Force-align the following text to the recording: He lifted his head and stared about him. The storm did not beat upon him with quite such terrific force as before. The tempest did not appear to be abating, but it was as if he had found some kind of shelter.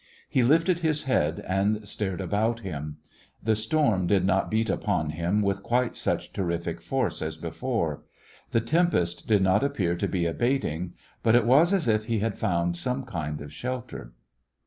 He 0.27 0.41
lifted 0.41 0.79
his 0.79 1.03
head 1.03 1.45
and 1.47 1.87
stared 1.87 2.21
about 2.21 2.61
him. 2.61 2.97
The 3.43 3.55
storm 3.55 4.07
did 4.07 4.25
not 4.25 4.49
beat 4.49 4.67
upon 4.67 5.11
him 5.11 5.43
with 5.43 5.61
quite 5.61 5.95
such 5.95 6.33
terrific 6.33 6.81
force 6.81 7.21
as 7.21 7.37
before. 7.37 8.01
The 8.49 8.61
tempest 8.61 9.27
did 9.27 9.43
not 9.43 9.63
appear 9.63 9.95
to 9.95 10.07
be 10.07 10.25
abating, 10.25 10.93
but 11.21 11.35
it 11.35 11.45
was 11.45 11.71
as 11.71 11.87
if 11.87 12.05
he 12.05 12.17
had 12.17 12.35
found 12.39 12.75
some 12.75 13.05
kind 13.05 13.41
of 13.41 13.53
shelter. 13.53 14.13